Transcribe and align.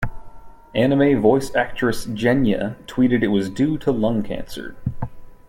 Anime 0.73 1.21
voice 1.21 1.53
actress 1.53 2.07
Jenya 2.07 2.75
tweeted 2.87 3.21
it 3.21 3.27
was 3.27 3.51
due 3.51 3.77
to 3.77 3.91
lung 3.91 4.23
cancer. 4.23 4.75